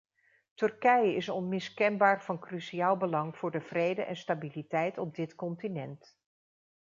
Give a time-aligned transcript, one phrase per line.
[0.55, 6.17] Turkije is onmiskenbaar van cruciaal belang voor de vrede en stabiliteit op dit continent.